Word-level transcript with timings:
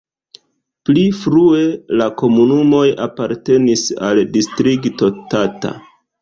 Pli 0.89 1.01
frue 1.17 1.59
la 2.01 2.07
komunumoj 2.21 2.87
apartenis 3.05 3.85
al 4.09 4.23
Distrikto 4.39 5.13
Tata. 5.37 5.77